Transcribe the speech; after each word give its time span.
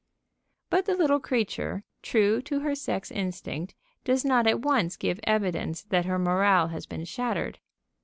But 0.71 0.87
the 0.87 0.95
little 0.97 1.19
creature, 1.19 1.83
true 2.01 2.41
to 2.41 2.61
her 2.61 2.73
sex 2.73 3.11
instinct, 3.11 3.75
does 4.03 4.25
not 4.25 4.47
at 4.47 4.59
once 4.61 4.97
give 4.97 5.19
evidence 5.25 5.83
that 5.83 6.05
her 6.05 6.17
morale 6.17 6.69
has 6.69 6.87
been 6.87 7.05
shattered. 7.05 7.59